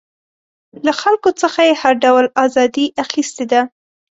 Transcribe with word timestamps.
له 0.85 0.91
خلکو 1.01 1.29
څخه 1.41 1.59
یې 1.67 1.73
هر 1.81 1.93
ډول 2.03 2.25
ازادي 2.45 2.85
اخیستې 3.03 3.45
ده. 3.51 3.61